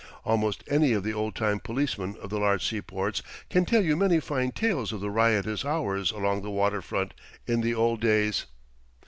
Almost 0.25 0.63
any 0.67 0.93
of 0.93 1.03
the 1.03 1.13
old 1.13 1.35
time 1.35 1.59
policemen 1.59 2.17
of 2.19 2.31
the 2.31 2.39
large 2.39 2.67
seaports 2.67 3.21
can 3.51 3.65
tell 3.65 3.83
you 3.83 3.95
many 3.95 4.19
fine 4.19 4.51
tales 4.51 4.91
of 4.91 4.99
the 4.99 5.11
riotous 5.11 5.63
hours 5.63 6.09
along 6.11 6.41
the 6.41 6.49
water 6.49 6.81
front 6.81 7.13
in 7.45 7.61
the 7.61 7.75
old 7.75 7.99
days. 8.01 8.47